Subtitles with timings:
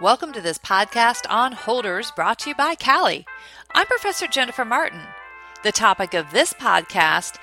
[0.00, 3.24] Welcome to this podcast on holders brought to you by CALI.
[3.74, 5.00] I'm Professor Jennifer Martin.
[5.62, 7.36] The topic of this podcast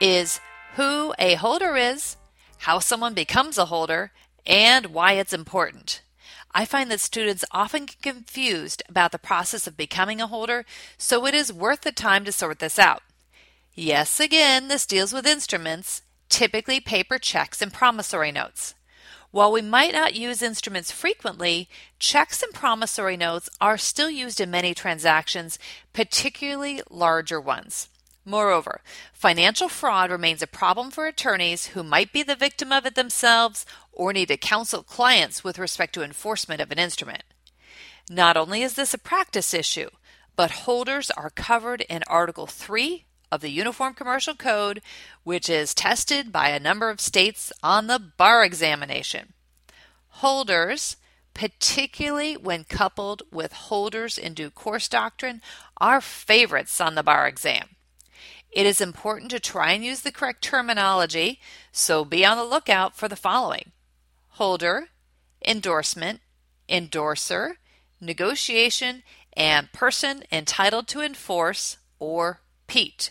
[0.00, 0.40] is
[0.76, 2.16] who a holder is,
[2.58, 4.12] how someone becomes a holder,
[4.46, 6.02] and why it's important.
[6.52, 10.64] I find that students often get confused about the process of becoming a holder,
[10.96, 13.02] so it is worth the time to sort this out.
[13.74, 18.74] Yes, again, this deals with instruments, typically paper checks and promissory notes.
[19.30, 21.68] While we might not use instruments frequently,
[21.98, 25.58] checks and promissory notes are still used in many transactions,
[25.92, 27.88] particularly larger ones.
[28.24, 28.80] Moreover,
[29.12, 33.66] financial fraud remains a problem for attorneys who might be the victim of it themselves
[33.92, 37.22] or need to counsel clients with respect to enforcement of an instrument.
[38.10, 39.90] Not only is this a practice issue,
[40.36, 44.80] but holders are covered in Article 3 of the Uniform Commercial Code,
[45.24, 49.34] which is tested by a number of states on the bar examination.
[50.08, 50.96] Holders,
[51.34, 55.40] particularly when coupled with holders in due course doctrine,
[55.78, 57.76] are favorites on the bar exam.
[58.50, 61.38] It is important to try and use the correct terminology,
[61.70, 63.72] so be on the lookout for the following
[64.32, 64.88] holder,
[65.44, 66.20] endorsement,
[66.68, 67.58] endorser,
[68.00, 73.10] negotiation, and person entitled to enforce or PEAT.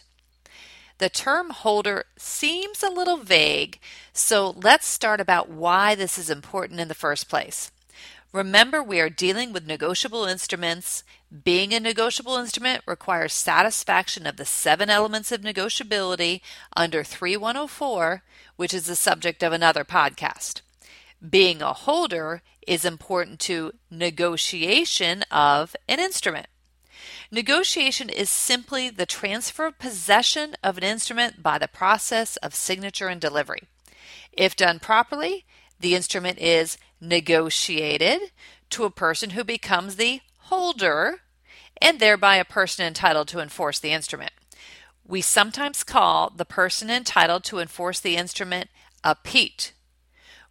[0.99, 3.79] The term holder seems a little vague,
[4.13, 7.71] so let's start about why this is important in the first place.
[8.33, 11.03] Remember, we are dealing with negotiable instruments.
[11.43, 16.41] Being a negotiable instrument requires satisfaction of the seven elements of negotiability
[16.75, 18.23] under 3104,
[18.55, 20.61] which is the subject of another podcast.
[21.27, 26.47] Being a holder is important to negotiation of an instrument.
[27.29, 33.09] Negotiation is simply the transfer of possession of an instrument by the process of signature
[33.09, 33.63] and delivery.
[34.31, 35.45] If done properly,
[35.79, 38.31] the instrument is negotiated
[38.69, 41.21] to a person who becomes the holder
[41.81, 44.31] and thereby a person entitled to enforce the instrument.
[45.05, 48.69] We sometimes call the person entitled to enforce the instrument
[49.03, 49.73] a PEAT.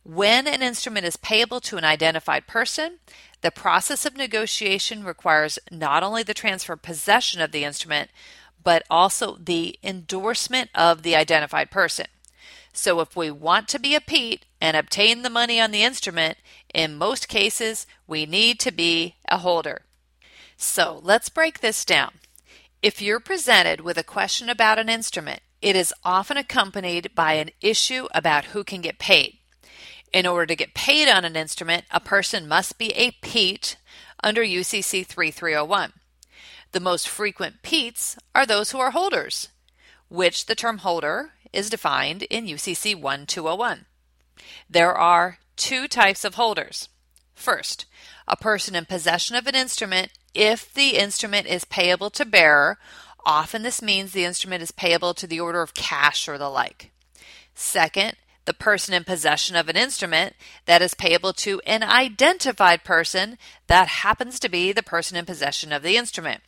[0.08, 3.00] When an instrument is payable to an identified person,
[3.40, 8.12] the process of negotiation requires not only the transfer of possession of the instrument,
[8.62, 12.06] but also the endorsement of the identified person.
[12.72, 16.38] So, if we want to be a PEAT and obtain the money on the instrument,
[16.72, 19.82] in most cases, we need to be a holder.
[20.56, 22.12] So, let's break this down.
[22.80, 27.50] If you're presented with a question about an instrument, it is often accompanied by an
[27.60, 29.38] issue about who can get paid.
[30.16, 33.76] In order to get paid on an instrument, a person must be a PEAT
[34.24, 35.92] under UCC 3301.
[36.72, 39.50] The most frequent PEATs are those who are holders,
[40.08, 43.84] which the term holder is defined in UCC 1201.
[44.70, 46.88] There are two types of holders.
[47.34, 47.84] First,
[48.26, 52.78] a person in possession of an instrument if the instrument is payable to bearer.
[53.26, 56.90] Often this means the instrument is payable to the order of cash or the like.
[57.54, 58.16] Second,
[58.46, 60.34] the person in possession of an instrument
[60.64, 65.72] that is payable to an identified person that happens to be the person in possession
[65.72, 66.40] of the instrument.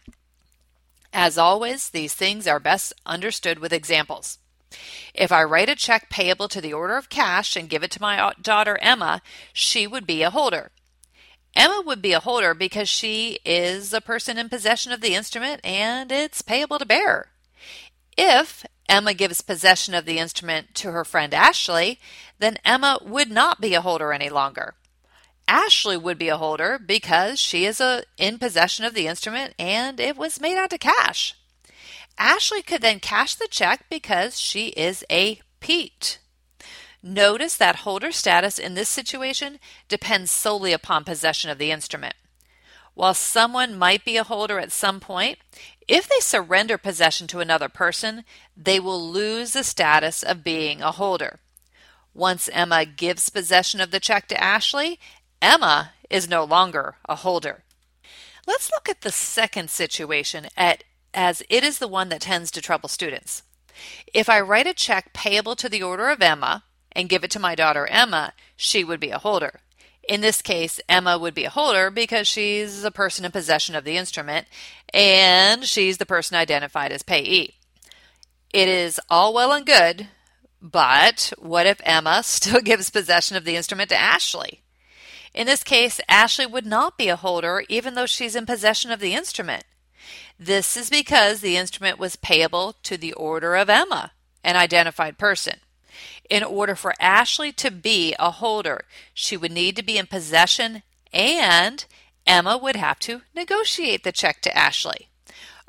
[1.13, 4.39] As always, these things are best understood with examples.
[5.15, 8.03] If I write a check payable to the order of cash and give it to
[8.03, 9.23] my daughter Emma,
[9.53, 10.71] she would be a holder.
[11.57, 15.61] Emma would be a holder because she is a person in possession of the instrument
[15.65, 17.31] and it's payable to bear.
[18.17, 22.01] If Emma gives possession of the instrument to her friend Ashley,
[22.39, 24.75] then Emma would not be a holder any longer.
[25.47, 29.99] Ashley would be a holder because she is a, in possession of the instrument and
[29.99, 31.35] it was made out to cash.
[32.19, 36.19] Ashley could then cash the check because she is a PEAT.
[37.03, 42.15] Notice that holder status in this situation depends solely upon possession of the instrument.
[42.99, 45.39] While someone might be a holder at some point,
[45.87, 48.25] if they surrender possession to another person,
[48.57, 51.39] they will lose the status of being a holder.
[52.13, 54.99] Once Emma gives possession of the check to Ashley,
[55.41, 57.63] Emma is no longer a holder.
[58.49, 60.83] Let's look at the second situation at,
[61.15, 63.45] as it is the one that tends to trouble students.
[64.13, 67.39] If I write a check payable to the order of Emma and give it to
[67.39, 69.61] my daughter Emma, she would be a holder.
[70.09, 73.85] In this case, Emma would be a holder because she's a person in possession of
[73.85, 74.47] the instrument
[74.95, 77.57] and she's the person identified as payee.
[78.51, 80.09] It is all well and good,
[80.63, 84.63] but what if Emma still gives possession of the instrument to Ashley?
[85.35, 89.01] In this case, Ashley would not be a holder even though she's in possession of
[89.01, 89.65] the instrument.
[90.41, 94.13] This is because the instrument was payable to the order of Emma,
[94.43, 95.61] an identified person.
[96.29, 98.85] In order for Ashley to be a holder,
[99.15, 100.83] she would need to be in possession
[101.13, 101.85] and
[102.27, 105.09] Emma would have to negotiate the check to Ashley.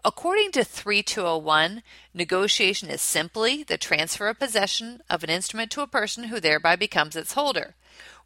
[0.04, 1.84] According to 3201,
[2.14, 6.76] negotiation is simply the transfer of possession of an instrument to a person who thereby
[6.76, 7.76] becomes its holder.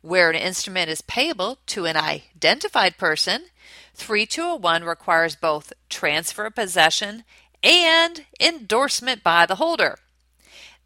[0.01, 3.45] Where an instrument is payable to an identified person,
[3.93, 7.23] 3201 requires both transfer of possession
[7.63, 9.97] and endorsement by the holder.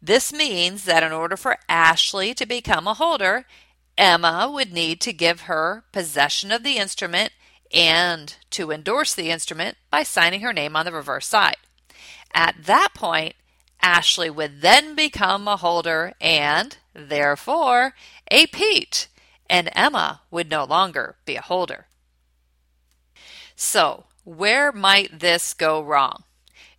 [0.00, 3.46] This means that in order for Ashley to become a holder,
[3.96, 7.32] Emma would need to give her possession of the instrument
[7.72, 11.56] and to endorse the instrument by signing her name on the reverse side.
[12.32, 13.34] At that point,
[13.82, 17.94] Ashley would then become a holder and, therefore,
[18.30, 19.08] a PEAT,
[19.50, 21.86] and Emma would no longer be a holder.
[23.56, 26.24] So, where might this go wrong?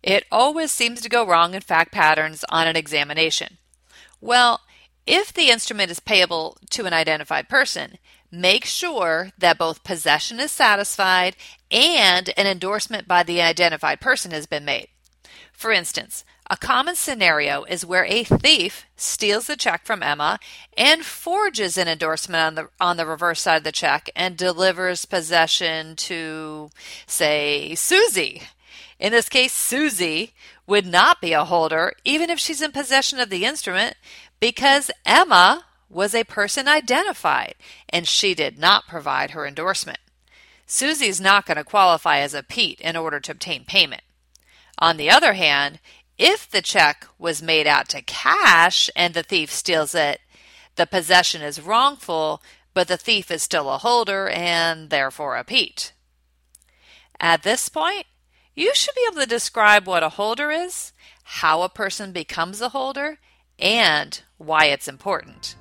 [0.02, 3.58] It always seems to go wrong in fact patterns on an examination.
[4.20, 4.60] Well,
[5.06, 7.98] if the instrument is payable to an identified person,
[8.30, 11.36] make sure that both possession is satisfied
[11.70, 14.88] and an endorsement by the identified person has been made.
[15.52, 20.38] For instance, a common scenario is where a thief steals the check from Emma
[20.76, 25.04] and forges an endorsement on the on the reverse side of the check and delivers
[25.04, 26.70] possession to
[27.06, 28.42] say Susie.
[29.00, 30.34] In this case, Susie
[30.66, 33.96] would not be a holder even if she's in possession of the instrument
[34.38, 37.54] because Emma was a person identified
[37.88, 39.98] and she did not provide her endorsement.
[40.66, 44.02] Susie's not going to qualify as a PEAT in order to obtain payment.
[44.78, 45.80] On the other hand,
[46.18, 50.20] if the check was made out to cash and the thief steals it,
[50.76, 52.42] the possession is wrongful,
[52.74, 55.92] but the thief is still a holder and therefore a PEAT.
[57.18, 58.06] At this point,
[58.60, 60.92] you should be able to describe what a holder is,
[61.24, 63.18] how a person becomes a holder,
[63.58, 65.56] and why it's important.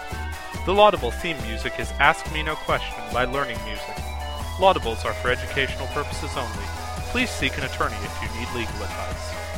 [0.67, 3.97] The Lawdible theme music is Ask Me No Question by Learning Music.
[4.59, 6.67] Lawdibles are for educational purposes only.
[7.13, 9.56] Please seek an attorney if you need legal advice.